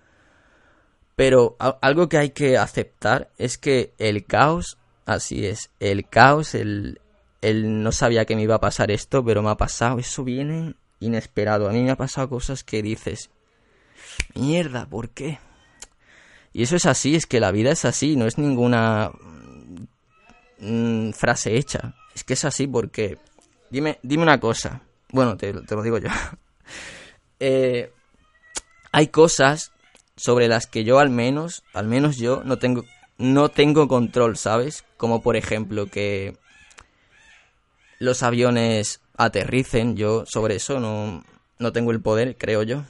Pero 1.16 1.56
algo 1.80 2.09
que 2.09 2.18
hay 2.18 2.30
que 2.30 2.59
aceptar 2.59 3.30
es 3.38 3.56
que 3.56 3.94
el 3.99 4.25
caos, 4.25 4.78
así 5.06 5.47
es, 5.47 5.71
el 5.78 6.09
caos, 6.09 6.54
el, 6.54 6.99
no 7.42 7.92
sabía 7.92 8.25
que 8.25 8.35
me 8.35 8.42
iba 8.42 8.56
a 8.56 8.61
pasar 8.61 8.90
esto, 8.90 9.25
pero 9.25 9.42
me 9.42 9.50
ha 9.50 9.56
pasado, 9.56 9.99
eso 9.99 10.25
viene 10.25 10.75
inesperado. 10.99 11.68
A 11.68 11.73
mí 11.73 11.83
me 11.83 11.92
ha 11.92 11.97
pasado 11.97 12.28
cosas 12.28 12.64
que 12.64 12.83
dices, 12.83 13.30
mierda, 14.35 14.87
¿por 14.87 15.11
qué? 15.11 15.38
Y 16.52 16.64
eso 16.64 16.75
es 16.76 16.87
así, 16.87 17.14
es 17.14 17.26
que 17.26 17.40
la 17.40 17.52
vida 17.52 17.71
es 17.71 17.85
así, 17.85 18.16
no 18.16 18.26
es 18.26 18.38
ninguna 18.38 19.12
mm, 20.59 21.11
frase 21.11 21.56
hecha. 21.56 21.94
Es 22.14 22.25
que 22.25 22.35
es 22.35 22.44
así 22.44 22.66
porque... 22.66 23.18
Dime, 23.71 23.99
dime 24.02 24.23
una 24.23 24.38
cosa. 24.38 24.83
Bueno, 25.11 25.37
te, 25.37 25.52
te 25.52 25.75
lo 25.75 25.83
digo 25.83 25.99
yo. 25.99 26.09
eh, 27.40 27.92
hay 28.92 29.09
cosas 29.09 29.74
sobre 30.16 30.49
las 30.49 30.66
que 30.66 30.85
yo 30.85 30.99
al 30.99 31.11
menos, 31.11 31.62
al 31.73 31.87
menos 31.87 32.16
yo 32.16 32.42
no 32.44 32.59
tengo 32.59 32.85
no 33.16 33.49
tengo 33.49 33.87
control, 33.88 34.37
¿sabes? 34.37 34.85
Como 34.97 35.23
por 35.23 35.37
ejemplo 35.37 35.87
que 35.87 36.37
los 37.99 38.23
aviones 38.23 39.00
aterricen, 39.16 39.97
yo 39.97 40.25
sobre 40.26 40.56
eso 40.56 40.80
no, 40.80 41.25
no 41.59 41.73
tengo 41.73 41.92
el 41.92 42.00
poder, 42.00 42.37
creo 42.37 42.62
yo. 42.62 42.85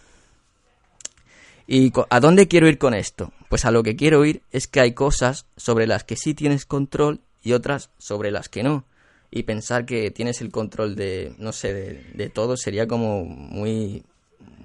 ¿Y 1.66 1.92
a 2.10 2.20
dónde 2.20 2.48
quiero 2.48 2.68
ir 2.68 2.78
con 2.78 2.94
esto? 2.94 3.32
Pues 3.48 3.64
a 3.64 3.70
lo 3.70 3.82
que 3.82 3.96
quiero 3.96 4.24
ir 4.24 4.42
es 4.50 4.66
que 4.66 4.80
hay 4.80 4.92
cosas 4.92 5.46
sobre 5.56 5.86
las 5.86 6.04
que 6.04 6.16
sí 6.16 6.34
tienes 6.34 6.66
control 6.66 7.20
y 7.42 7.52
otras 7.52 7.90
sobre 7.98 8.30
las 8.30 8.48
que 8.48 8.62
no. 8.62 8.84
Y 9.30 9.44
pensar 9.44 9.86
que 9.86 10.10
tienes 10.10 10.40
el 10.40 10.50
control 10.50 10.94
de, 10.94 11.34
no 11.38 11.52
sé, 11.52 11.72
de, 12.14 12.28
todo 12.28 12.56
sería 12.56 12.86
como 12.86 13.24
muy, 13.24 14.04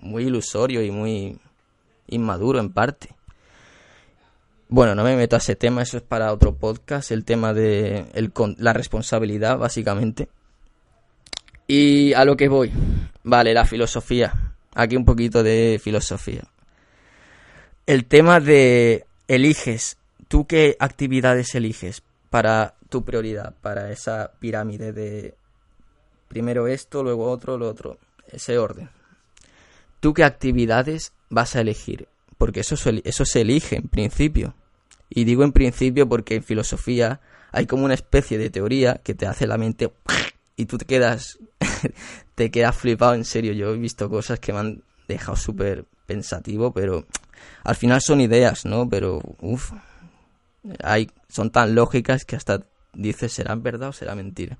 muy 0.01 0.25
ilusorio 0.25 0.83
y 0.83 0.91
muy 0.91 1.39
inmaduro 2.09 2.59
en 2.59 2.71
parte. 2.71 3.09
Bueno, 4.67 4.93
no 4.93 5.03
me 5.03 5.15
meto 5.15 5.35
a 5.35 5.39
ese 5.39 5.55
tema, 5.55 5.81
eso 5.81 5.97
es 5.97 6.03
para 6.03 6.31
otro 6.31 6.55
podcast, 6.55 7.11
el 7.11 7.25
tema 7.25 7.53
de 7.53 8.05
la 8.57 8.73
responsabilidad, 8.73 9.57
básicamente. 9.57 10.29
Y 11.67 12.13
a 12.13 12.25
lo 12.25 12.37
que 12.37 12.47
voy, 12.49 12.71
vale, 13.23 13.53
la 13.53 13.65
filosofía. 13.65 14.53
Aquí 14.75 14.95
un 14.95 15.05
poquito 15.05 15.41
de 15.41 15.79
filosofía 15.83 16.43
el 17.89 18.05
tema 18.05 18.39
de 18.39 19.07
eliges, 19.27 19.97
¿tú 20.27 20.45
qué 20.45 20.77
actividades 20.79 21.55
eliges 21.55 22.03
para 22.29 22.75
tu 22.87 23.03
prioridad, 23.03 23.55
para 23.63 23.91
esa 23.91 24.33
pirámide 24.39 24.93
de 24.93 25.33
primero 26.27 26.67
esto, 26.67 27.01
luego 27.01 27.31
otro, 27.31 27.57
lo 27.57 27.67
otro, 27.67 27.97
ese 28.27 28.59
orden? 28.59 28.91
¿Tú 29.99 30.13
qué 30.13 30.23
actividades 30.23 31.13
vas 31.29 31.55
a 31.55 31.61
elegir? 31.61 32.07
Porque 32.37 32.61
eso, 32.61 32.75
eso 33.03 33.25
se 33.25 33.41
elige 33.41 33.77
en 33.77 33.87
principio. 33.87 34.55
Y 35.09 35.23
digo 35.23 35.43
en 35.43 35.51
principio 35.51 36.07
porque 36.07 36.35
en 36.35 36.43
filosofía 36.43 37.19
hay 37.51 37.65
como 37.65 37.85
una 37.85 37.95
especie 37.95 38.37
de 38.37 38.49
teoría 38.49 39.01
que 39.03 39.15
te 39.15 39.25
hace 39.25 39.47
la 39.47 39.57
mente 39.57 39.91
y 40.55 40.65
tú 40.65 40.77
te 40.77 40.85
quedas 40.85 41.39
te 42.35 42.51
quedas 42.51 42.75
flipado 42.75 43.13
en 43.13 43.25
serio. 43.25 43.53
Yo 43.53 43.73
he 43.73 43.77
visto 43.77 44.09
cosas 44.09 44.39
que 44.39 44.53
me 44.53 44.59
han 44.59 44.83
dejado 45.07 45.35
súper 45.35 45.85
pensativo, 46.05 46.71
pero 46.71 47.05
al 47.63 47.75
final 47.75 48.01
son 48.01 48.21
ideas, 48.21 48.65
¿no? 48.65 48.89
Pero, 48.89 49.21
uff, 49.41 49.73
hay, 50.83 51.09
son 51.27 51.51
tan 51.51 51.75
lógicas 51.75 52.25
que 52.25 52.35
hasta 52.35 52.63
dices, 52.93 53.33
¿serán 53.33 53.63
verdad 53.63 53.89
o 53.89 53.93
será 53.93 54.15
mentira? 54.15 54.57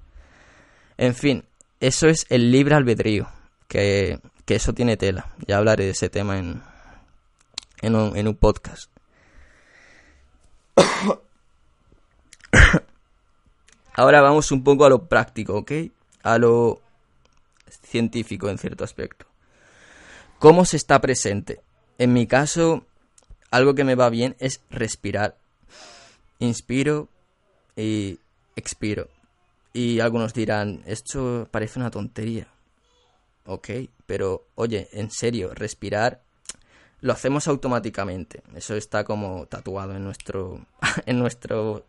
En 0.97 1.15
fin, 1.15 1.45
eso 1.79 2.07
es 2.07 2.25
el 2.29 2.51
libre 2.51 2.75
albedrío, 2.75 3.29
que, 3.67 4.19
que 4.49 4.55
eso 4.55 4.73
tiene 4.73 4.97
tela. 4.97 5.29
Ya 5.45 5.59
hablaré 5.59 5.85
de 5.85 5.91
ese 5.91 6.09
tema 6.09 6.39
en, 6.39 6.63
en, 7.83 7.95
un, 7.95 8.17
en 8.17 8.27
un 8.27 8.33
podcast. 8.33 8.89
Ahora 13.93 14.21
vamos 14.21 14.51
un 14.51 14.63
poco 14.63 14.85
a 14.85 14.89
lo 14.89 15.07
práctico, 15.07 15.53
¿ok? 15.53 15.71
A 16.23 16.39
lo 16.39 16.81
científico 17.83 18.49
en 18.49 18.57
cierto 18.57 18.83
aspecto. 18.83 19.27
¿Cómo 20.39 20.65
se 20.65 20.77
está 20.77 20.99
presente? 20.99 21.61
En 21.99 22.11
mi 22.13 22.25
caso, 22.25 22.87
algo 23.51 23.75
que 23.75 23.83
me 23.83 23.93
va 23.93 24.09
bien 24.09 24.35
es 24.39 24.61
respirar. 24.71 25.37
Inspiro 26.39 27.07
y 27.75 28.17
expiro. 28.55 29.09
Y 29.73 29.99
algunos 29.99 30.33
dirán, 30.33 30.81
esto 30.87 31.47
parece 31.51 31.77
una 31.77 31.91
tontería. 31.91 32.47
Ok, 33.45 33.69
pero 34.05 34.47
oye, 34.55 34.89
en 34.93 35.09
serio, 35.11 35.53
respirar 35.53 36.21
lo 37.01 37.13
hacemos 37.13 37.47
automáticamente. 37.47 38.41
Eso 38.55 38.75
está 38.75 39.03
como 39.03 39.45
tatuado 39.47 39.95
en 39.95 40.03
nuestro, 40.03 40.65
en 41.05 41.19
nuestro 41.19 41.85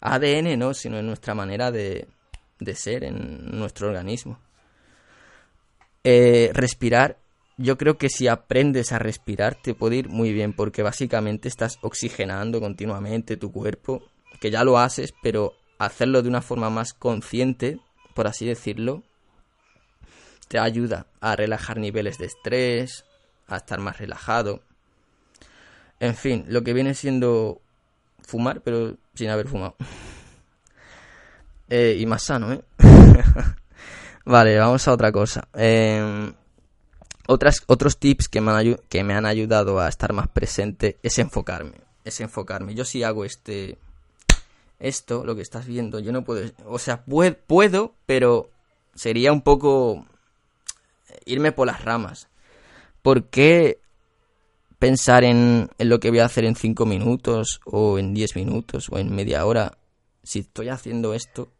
ADN, 0.00 0.58
no, 0.58 0.74
sino 0.74 0.98
en 0.98 1.06
nuestra 1.06 1.34
manera 1.34 1.70
de, 1.70 2.08
de 2.58 2.74
ser, 2.74 3.04
en 3.04 3.58
nuestro 3.58 3.88
organismo. 3.88 4.38
Eh, 6.02 6.50
respirar 6.52 7.18
yo 7.56 7.78
creo 7.78 7.98
que 7.98 8.08
si 8.08 8.26
aprendes 8.26 8.92
a 8.92 8.98
respirar 8.98 9.54
te 9.54 9.74
puede 9.74 9.96
ir 9.96 10.08
muy 10.08 10.32
bien 10.32 10.52
porque 10.52 10.82
básicamente 10.82 11.48
estás 11.48 11.78
oxigenando 11.82 12.60
continuamente 12.60 13.36
tu 13.36 13.52
cuerpo, 13.52 14.02
que 14.40 14.50
ya 14.50 14.64
lo 14.64 14.78
haces, 14.78 15.14
pero 15.22 15.52
hacerlo 15.78 16.22
de 16.22 16.28
una 16.28 16.42
forma 16.42 16.68
más 16.70 16.92
consciente, 16.94 17.78
por 18.14 18.26
así 18.26 18.44
decirlo, 18.44 19.04
te 20.48 20.58
ayuda 20.58 21.06
a 21.20 21.36
relajar 21.36 21.78
niveles 21.78 22.18
de 22.18 22.26
estrés, 22.26 23.04
a 23.46 23.56
estar 23.56 23.80
más 23.80 23.98
relajado. 23.98 24.62
En 26.00 26.14
fin, 26.14 26.44
lo 26.48 26.62
que 26.62 26.72
viene 26.72 26.94
siendo 26.94 27.60
fumar, 28.22 28.60
pero 28.60 28.96
sin 29.14 29.30
haber 29.30 29.48
fumado. 29.48 29.76
Eh, 31.70 31.96
y 31.98 32.04
más 32.04 32.22
sano, 32.22 32.52
¿eh? 32.52 32.62
vale, 34.26 34.58
vamos 34.58 34.86
a 34.86 34.92
otra 34.92 35.10
cosa. 35.10 35.48
Eh, 35.54 36.30
otras, 37.26 37.62
otros 37.66 37.98
tips 37.98 38.28
que 38.28 38.40
me, 38.42 38.50
han, 38.52 38.76
que 38.88 39.02
me 39.02 39.14
han 39.14 39.24
ayudado 39.24 39.80
a 39.80 39.88
estar 39.88 40.12
más 40.12 40.28
presente 40.28 40.98
es 41.02 41.18
enfocarme. 41.18 41.80
Es 42.04 42.20
enfocarme. 42.20 42.74
Yo 42.74 42.84
si 42.84 43.02
hago 43.02 43.24
este. 43.24 43.78
Esto, 44.78 45.24
lo 45.24 45.34
que 45.34 45.42
estás 45.42 45.66
viendo, 45.66 46.00
yo 46.00 46.12
no 46.12 46.22
puedo. 46.22 46.50
O 46.66 46.78
sea, 46.78 47.02
puedo, 47.04 47.94
pero 48.04 48.50
sería 48.94 49.32
un 49.32 49.40
poco. 49.40 50.04
Irme 51.24 51.52
por 51.52 51.66
las 51.66 51.84
ramas. 51.84 52.28
¿Por 53.02 53.28
qué 53.28 53.80
pensar 54.78 55.24
en, 55.24 55.70
lo 55.78 56.00
que 56.00 56.10
voy 56.10 56.20
a 56.20 56.26
hacer 56.26 56.44
en 56.44 56.56
5 56.56 56.86
minutos, 56.86 57.60
o 57.64 57.98
en 57.98 58.14
10 58.14 58.36
minutos, 58.36 58.88
o 58.90 58.98
en 58.98 59.14
media 59.14 59.44
hora? 59.46 59.78
Si 60.22 60.40
estoy 60.40 60.68
haciendo 60.68 61.14
esto, 61.14 61.52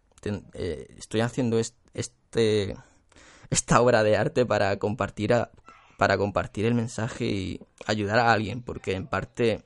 eh, 0.54 0.86
estoy 0.96 1.20
haciendo 1.20 1.58
este 1.58 2.76
esta 3.50 3.80
obra 3.80 4.02
de 4.02 4.16
arte 4.16 4.46
para 4.46 4.78
compartir, 4.78 5.32
para 5.96 6.18
compartir 6.18 6.64
el 6.66 6.74
mensaje 6.74 7.26
y 7.26 7.60
ayudar 7.86 8.18
a 8.18 8.32
alguien, 8.32 8.62
porque 8.62 8.94
en 8.94 9.06
parte 9.06 9.62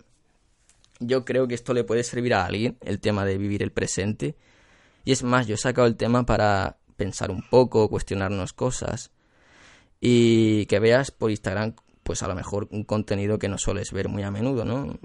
yo 1.01 1.25
creo 1.25 1.47
que 1.49 1.55
esto 1.55 1.75
le 1.75 1.85
puede 1.85 2.05
servir 2.05 2.35
a 2.35 2.45
alguien, 2.45 2.77
el 2.83 3.01
tema 3.01 3.25
de 3.25 3.39
vivir 3.39 3.63
el 3.63 3.73
presente. 3.73 4.37
Y 5.05 5.13
es 5.13 5.23
más, 5.23 5.47
yo 5.47 5.55
he 5.55 5.59
sacado 5.59 5.87
el 5.87 5.97
tema 5.97 6.27
para 6.27 6.77
pensar 6.97 7.31
un 7.31 7.43
poco, 7.49 7.89
cuestionarnos 7.89 8.53
cosas 8.53 9.11
y 10.01 10.67
que 10.67 10.79
veas 10.79 11.11
por 11.11 11.31
Instagram, 11.31 11.75
pues 12.03 12.23
a 12.23 12.29
lo 12.29 12.35
mejor 12.35 12.69
un 12.71 12.85
contenido 12.85 13.39
que 13.39 13.49
no 13.49 13.59
sueles 13.59 13.93
ver 13.93 14.09
muy 14.09 14.23
a 14.23 14.31
menudo, 14.31 14.65
¿no? 14.65 14.99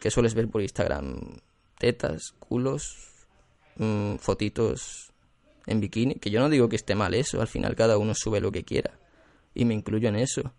Que 0.00 0.10
sueles 0.10 0.34
ver 0.34 0.48
por 0.48 0.62
Instagram 0.62 1.38
tetas, 1.78 2.34
culos, 2.38 2.96
mm, 3.76 4.16
fotitos 4.16 5.12
en 5.66 5.80
bikini, 5.80 6.16
que 6.16 6.30
yo 6.30 6.40
no 6.40 6.48
digo 6.48 6.68
que 6.68 6.76
esté 6.76 6.94
mal 6.94 7.14
eso, 7.14 7.40
al 7.40 7.48
final 7.48 7.76
cada 7.76 7.96
uno 7.98 8.14
sube 8.14 8.40
lo 8.40 8.52
que 8.52 8.64
quiera 8.64 8.98
y 9.54 9.64
me 9.64 9.74
incluyo 9.74 10.08
en 10.08 10.16
eso. 10.16 10.52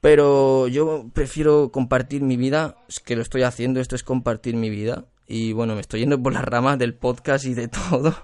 Pero 0.00 0.68
yo 0.68 1.06
prefiero 1.12 1.70
compartir 1.72 2.22
mi 2.22 2.36
vida, 2.36 2.76
es 2.88 3.00
que 3.00 3.16
lo 3.16 3.22
estoy 3.22 3.42
haciendo, 3.42 3.80
esto 3.80 3.96
es 3.96 4.04
compartir 4.04 4.54
mi 4.54 4.70
vida. 4.70 5.06
Y 5.26 5.52
bueno, 5.52 5.74
me 5.74 5.80
estoy 5.80 6.00
yendo 6.00 6.22
por 6.22 6.32
las 6.32 6.44
ramas 6.44 6.78
del 6.78 6.94
podcast 6.94 7.44
y 7.44 7.54
de 7.54 7.68
todo, 7.90 8.14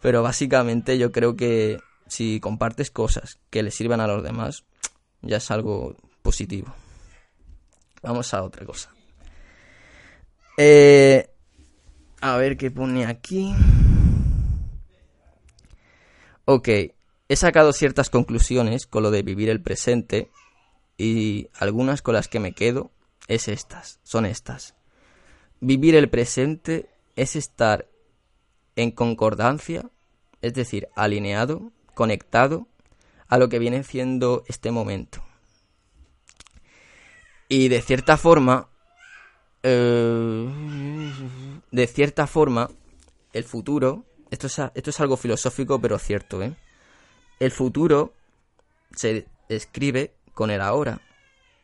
pero 0.00 0.22
básicamente 0.22 0.98
yo 0.98 1.10
creo 1.10 1.34
que 1.34 1.80
si 2.06 2.40
compartes 2.40 2.90
cosas 2.90 3.38
que 3.50 3.62
le 3.62 3.70
sirvan 3.70 4.00
a 4.00 4.06
los 4.06 4.22
demás, 4.22 4.64
ya 5.22 5.38
es 5.38 5.50
algo 5.50 5.96
positivo. 6.22 6.74
Vamos 8.02 8.34
a 8.34 8.42
otra 8.42 8.66
cosa. 8.66 8.90
Eh, 10.58 11.30
a 12.20 12.36
ver 12.36 12.56
qué 12.56 12.70
pone 12.70 13.06
aquí. 13.06 13.54
Ok, 16.44 16.68
he 16.68 17.36
sacado 17.36 17.72
ciertas 17.72 18.10
conclusiones 18.10 18.86
con 18.86 19.02
lo 19.02 19.10
de 19.10 19.22
vivir 19.22 19.48
el 19.48 19.62
presente 19.62 20.30
y 20.98 21.48
algunas 21.58 22.02
con 22.02 22.14
las 22.14 22.28
que 22.28 22.40
me 22.40 22.52
quedo 22.52 22.90
es 23.28 23.48
estas, 23.48 24.00
son 24.02 24.26
estas. 24.26 24.74
Vivir 25.60 25.94
el 25.94 26.10
presente 26.10 26.90
es 27.16 27.36
estar 27.36 27.88
en 28.76 28.90
concordancia, 28.90 29.88
es 30.40 30.54
decir, 30.54 30.88
alineado, 30.96 31.72
conectado 31.94 32.66
a 33.28 33.38
lo 33.38 33.48
que 33.48 33.58
viene 33.58 33.82
siendo 33.82 34.44
este 34.46 34.70
momento. 34.70 35.22
Y 37.48 37.68
de 37.68 37.82
cierta 37.82 38.16
forma, 38.16 38.68
eh, 39.62 40.48
de 41.70 41.86
cierta 41.86 42.26
forma, 42.26 42.70
el 43.32 43.44
futuro 43.44 44.04
esto 44.32 44.46
es, 44.46 44.58
esto 44.74 44.88
es 44.88 45.00
algo 45.00 45.18
filosófico 45.18 45.78
pero 45.78 45.98
cierto, 45.98 46.42
¿eh? 46.42 46.54
El 47.38 47.50
futuro 47.50 48.14
se 48.96 49.26
escribe 49.50 50.14
con 50.32 50.50
el 50.50 50.62
ahora. 50.62 51.02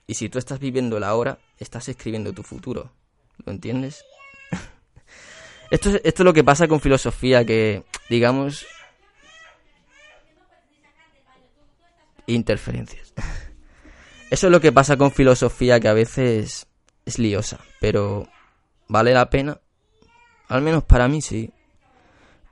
Y 0.06 0.14
si 0.14 0.28
tú 0.28 0.38
estás 0.38 0.58
viviendo 0.58 0.98
el 0.98 1.04
ahora, 1.04 1.38
estás 1.58 1.88
escribiendo 1.88 2.34
tu 2.34 2.42
futuro. 2.42 2.92
¿Lo 3.46 3.52
entiendes? 3.52 4.04
esto, 5.70 5.88
es, 5.88 6.02
esto 6.04 6.22
es 6.22 6.24
lo 6.24 6.34
que 6.34 6.44
pasa 6.44 6.68
con 6.68 6.80
filosofía, 6.80 7.44
que, 7.46 7.84
digamos... 8.10 8.66
Interferencias. 12.28 13.12
Eso 14.30 14.46
es 14.46 14.52
lo 14.52 14.60
que 14.60 14.72
pasa 14.72 14.96
con 14.96 15.10
filosofía, 15.10 15.80
que 15.80 15.88
a 15.88 15.94
veces 15.94 16.66
es 17.06 17.18
liosa, 17.18 17.58
pero 17.80 18.28
vale 18.86 19.14
la 19.14 19.30
pena. 19.30 19.60
Al 20.48 20.62
menos 20.62 20.84
para 20.84 21.08
mí 21.08 21.22
sí. 21.22 21.50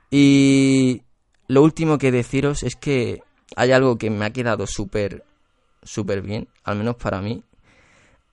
Y 0.09 1.03
lo 1.47 1.61
último 1.61 1.97
que 1.97 2.11
deciros 2.11 2.63
es 2.63 2.75
que 2.75 3.21
hay 3.55 3.71
algo 3.71 3.97
que 3.97 4.09
me 4.09 4.25
ha 4.25 4.33
quedado 4.33 4.65
súper, 4.67 5.23
súper 5.83 6.21
bien, 6.21 6.47
al 6.63 6.77
menos 6.77 6.95
para 6.95 7.21
mí. 7.21 7.43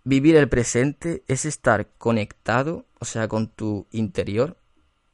vivir 0.05 0.37
el 0.37 0.49
presente 0.49 1.23
es 1.29 1.45
estar 1.45 1.89
conectado, 1.97 2.85
o 3.01 3.05
sea, 3.05 3.29
con 3.29 3.49
tu 3.49 3.87
interior. 3.91 4.57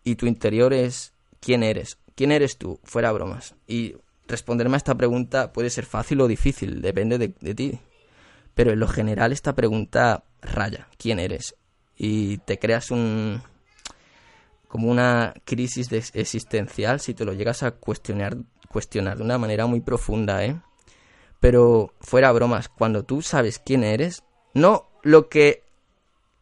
Y 0.05 0.17
tu 0.17 0.27
interior 0.27 0.73
es 0.73 1.13
quién 1.41 1.63
eres. 1.63 1.99
¿Quién 2.15 2.33
eres 2.33 2.59
tú? 2.59 2.81
Fuera 2.85 3.13
bromas. 3.13 3.55
Y 3.67 3.97
responderme 4.31 4.77
a 4.77 4.79
esta 4.79 4.95
pregunta 4.95 5.53
puede 5.53 5.71
ser 5.71 5.85
fácil 5.85 6.21
o 6.21 6.29
difícil, 6.29 6.81
depende 6.81 7.19
de, 7.19 7.55
ti. 7.55 7.79
Pero 8.55 8.73
en 8.73 8.81
lo 8.81 8.89
general 8.89 9.33
esta 9.33 9.55
pregunta 9.55 10.25
raya, 10.41 10.89
¿quién 10.99 11.19
eres? 11.19 11.57
Y 11.97 12.39
te 12.39 12.59
creas 12.59 12.91
un, 12.91 13.43
como 14.69 14.91
una 14.91 15.35
crisis 15.45 15.91
existencial 16.15 17.01
si 17.01 17.15
te 17.15 17.25
lo 17.25 17.33
llegas 17.35 17.63
a 17.63 17.73
cuestionar, 17.73 18.37
cuestionar 18.69 19.19
de 19.19 19.25
una 19.25 19.39
manera 19.39 19.67
muy 19.67 19.81
profunda, 19.81 20.45
¿eh? 20.45 20.61
Pero 21.41 21.95
fuera 22.01 22.33
bromas, 22.33 22.69
cuando 22.69 23.03
tú 23.05 23.23
sabes 23.23 23.59
quién 23.59 23.83
eres, 23.83 24.25
no 24.55 24.91
lo 25.03 25.29
que 25.29 25.65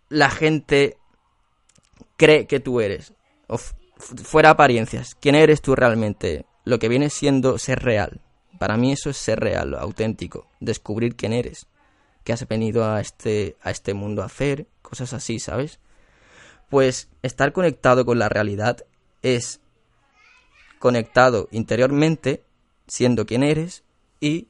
la 0.09 0.31
gente 0.31 0.99
cree 2.17 2.47
que 2.47 2.61
tú 2.61 2.81
eres, 2.81 3.15
o 3.47 3.59
fuera 3.59 4.51
apariencias, 4.51 5.15
quién 5.15 5.35
eres 5.35 5.63
tú 5.63 5.75
realmente, 5.75 6.45
lo 6.69 6.79
que 6.79 6.89
viene 6.89 7.09
siendo 7.09 7.59
ser 7.59 7.83
real. 7.83 8.21
Para 8.59 8.77
mí 8.77 8.93
eso 8.93 9.09
es 9.09 9.17
ser 9.17 9.41
real, 9.41 9.75
auténtico, 9.75 10.47
descubrir 10.61 11.17
quién 11.17 11.33
eres, 11.33 11.67
qué 12.25 12.35
has 12.35 12.47
venido 12.47 12.85
a 12.85 13.01
este, 13.01 13.57
a 13.63 13.71
este 13.71 13.95
mundo 13.95 14.23
a 14.23 14.27
hacer, 14.27 14.67
cosas 14.83 15.15
así, 15.15 15.39
¿sabes? 15.39 15.81
Pues 16.69 17.09
estar 17.23 17.53
conectado 17.53 18.05
con 18.05 18.19
la 18.19 18.29
realidad 18.29 18.85
es 19.23 19.61
conectado 20.79 21.49
interiormente, 21.53 22.43
siendo 22.87 23.25
quien 23.25 23.45
eres, 23.45 23.83
y 24.21 24.49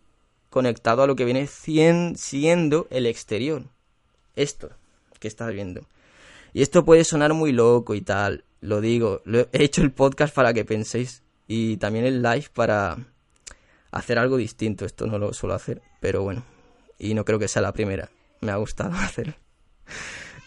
conectado 0.51 1.05
a 1.05 1.07
lo 1.07 1.15
que 1.15 1.25
viene 1.25 1.47
siendo 1.47 2.89
el 2.91 3.07
exterior. 3.07 3.63
Esto 4.35 4.71
que 5.21 5.29
estás 5.29 5.53
viendo. 5.53 5.83
Y 6.53 6.63
esto 6.63 6.85
puede 6.85 7.05
sonar 7.05 7.33
muy 7.33 7.53
loco 7.53 7.95
y 7.95 8.01
tal, 8.01 8.45
lo 8.61 8.81
digo. 8.81 9.23
he 9.53 9.63
hecho 9.63 9.83
el 9.83 9.93
podcast 9.93 10.35
para 10.35 10.53
que 10.53 10.65
penséis 10.65 11.23
y 11.49 11.79
también 11.79 12.05
el 12.05 12.23
live 12.23 12.47
para 12.53 12.99
hacer 13.91 14.19
algo 14.19 14.37
distinto. 14.37 14.85
Esto 14.85 15.07
no 15.07 15.19
lo 15.19 15.33
suelo 15.33 15.55
hacer, 15.55 15.83
pero 15.99 16.23
bueno. 16.23 16.45
Y 16.99 17.15
no 17.15 17.25
creo 17.25 17.39
que 17.39 17.49
sea 17.49 17.63
la 17.63 17.73
primera. 17.73 18.11
Me 18.41 18.53
ha 18.53 18.57
gustado 18.57 18.93
hacerlo. 18.97 19.35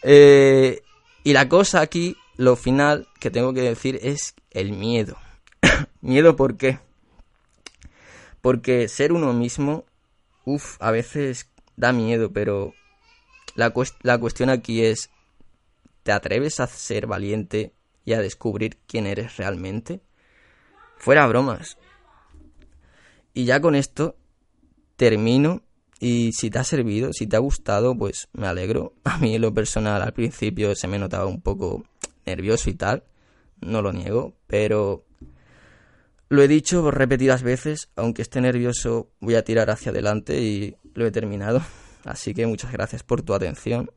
Eh, 0.03 0.81
y 1.23 1.33
la 1.33 1.49
cosa 1.49 1.81
aquí, 1.81 2.15
lo 2.37 2.55
final 2.55 3.07
que 3.19 3.31
tengo 3.31 3.53
que 3.53 3.61
decir 3.61 3.99
es 4.03 4.35
el 4.51 4.71
miedo. 4.71 5.17
miedo 6.01 6.35
¿por 6.35 6.55
qué? 6.55 6.79
Porque 8.41 8.87
ser 8.87 9.11
uno 9.11 9.33
mismo, 9.33 9.85
uff, 10.45 10.77
a 10.79 10.91
veces 10.91 11.49
da 11.75 11.91
miedo, 11.93 12.31
pero 12.31 12.73
la, 13.55 13.73
la 14.01 14.17
cuestión 14.19 14.49
aquí 14.49 14.83
es, 14.83 15.09
¿te 16.03 16.11
atreves 16.11 16.59
a 16.59 16.67
ser 16.67 17.07
valiente 17.07 17.73
y 18.05 18.13
a 18.13 18.19
descubrir 18.19 18.77
quién 18.87 19.07
eres 19.07 19.37
realmente? 19.37 20.01
Fuera 21.01 21.25
bromas. 21.25 21.79
Y 23.33 23.45
ya 23.45 23.59
con 23.59 23.73
esto 23.73 24.15
termino 24.97 25.63
y 25.99 26.31
si 26.33 26.51
te 26.51 26.59
ha 26.59 26.63
servido, 26.63 27.11
si 27.11 27.25
te 27.25 27.35
ha 27.35 27.39
gustado, 27.39 27.97
pues 27.97 28.29
me 28.33 28.45
alegro. 28.45 28.93
A 29.03 29.17
mí 29.17 29.33
en 29.33 29.41
lo 29.41 29.51
personal 29.51 30.03
al 30.03 30.13
principio 30.13 30.75
se 30.75 30.87
me 30.87 30.99
notaba 30.99 31.25
un 31.25 31.41
poco 31.41 31.83
nervioso 32.27 32.69
y 32.69 32.75
tal, 32.75 33.03
no 33.61 33.81
lo 33.81 33.91
niego, 33.91 34.35
pero 34.45 35.03
lo 36.29 36.43
he 36.43 36.47
dicho 36.47 36.91
repetidas 36.91 37.41
veces, 37.41 37.89
aunque 37.95 38.21
esté 38.21 38.39
nervioso 38.39 39.09
voy 39.21 39.33
a 39.33 39.43
tirar 39.43 39.71
hacia 39.71 39.91
adelante 39.91 40.39
y 40.39 40.75
lo 40.93 41.07
he 41.07 41.11
terminado. 41.11 41.63
Así 42.05 42.35
que 42.35 42.45
muchas 42.45 42.71
gracias 42.71 43.01
por 43.01 43.23
tu 43.23 43.33
atención 43.33 43.89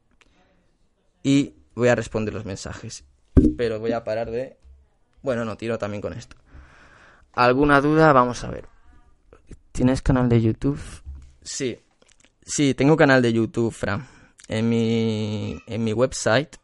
y 1.22 1.52
voy 1.74 1.88
a 1.88 1.96
responder 1.96 2.32
los 2.32 2.46
mensajes. 2.46 3.04
Pero 3.58 3.78
voy 3.78 3.92
a 3.92 4.04
parar 4.04 4.30
de... 4.30 4.56
Bueno, 5.20 5.44
no, 5.44 5.58
tiro 5.58 5.76
también 5.76 6.00
con 6.00 6.14
esto. 6.14 6.36
¿Alguna 7.36 7.80
duda? 7.80 8.12
Vamos 8.12 8.44
a 8.44 8.50
ver. 8.50 8.68
¿Tienes 9.72 10.02
canal 10.02 10.28
de 10.28 10.40
YouTube? 10.40 10.80
Sí, 11.42 11.78
Sí, 12.46 12.74
tengo 12.74 12.96
canal 12.96 13.22
de 13.22 13.32
YouTube, 13.32 13.72
Fran. 13.72 14.06
En 14.48 14.68
mi, 14.68 15.62
en 15.66 15.82
mi 15.82 15.94
website 15.94 16.56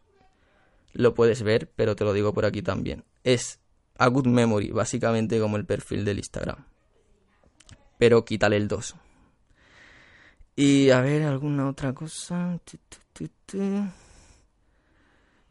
lo 0.92 1.14
puedes 1.14 1.42
ver, 1.42 1.72
pero 1.74 1.96
te 1.96 2.04
lo 2.04 2.12
digo 2.12 2.34
por 2.34 2.44
aquí 2.44 2.60
también. 2.60 3.04
Es 3.24 3.60
a 3.96 4.08
good 4.08 4.26
memory, 4.26 4.70
básicamente 4.70 5.40
como 5.40 5.56
el 5.56 5.64
perfil 5.64 6.04
del 6.04 6.18
Instagram. 6.18 6.66
Pero 7.96 8.24
quítale 8.26 8.56
el 8.56 8.68
2. 8.68 8.94
Y 10.56 10.90
a 10.90 11.00
ver, 11.00 11.22
alguna 11.22 11.68
otra 11.68 11.94
cosa. 11.94 12.60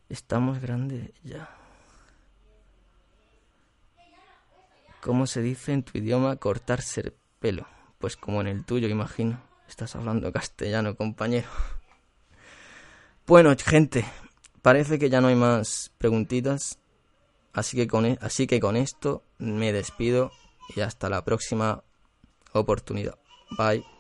Estamos 0.10 0.60
grandes 0.60 1.12
ya. 1.24 1.59
¿Cómo 5.02 5.28
se 5.28 5.42
dice 5.42 5.74
en 5.74 5.84
tu 5.84 5.98
idioma 5.98 6.36
cortarse 6.36 7.02
el 7.02 7.14
pelo? 7.40 7.66
Pues 8.00 8.18
como 8.18 8.42
en 8.42 8.48
el 8.48 8.66
tuyo, 8.66 8.88
imagino. 8.88 9.42
Estás 9.68 9.96
hablando 9.96 10.32
castellano, 10.32 10.96
compañero. 10.96 11.48
Bueno, 13.28 13.54
gente, 13.64 14.06
parece 14.62 14.98
que 14.98 15.10
ya 15.10 15.22
no 15.22 15.28
hay 15.28 15.36
más 15.36 15.92
preguntitas. 15.98 16.80
Así 17.54 17.78
que 17.78 17.88
con, 17.88 18.06
e, 18.06 18.18
así 18.22 18.48
que 18.48 18.60
con 18.60 18.76
esto 18.76 19.24
me 19.38 19.72
despido 19.72 20.32
y 20.76 20.82
hasta 20.82 21.10
la 21.10 21.24
próxima 21.24 21.84
oportunidad. 22.54 23.18
Bye. 23.58 23.99